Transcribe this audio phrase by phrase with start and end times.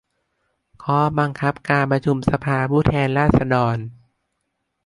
[0.83, 3.77] ข้อบังคับการประชุมสภาผู้แทนราษฎร